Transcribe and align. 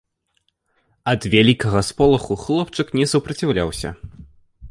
Ад 1.11 1.27
вялікага 1.33 1.83
сполаху 1.89 2.39
хлопчык 2.45 2.87
не 3.01 3.05
супраціўляўся. 3.13 3.89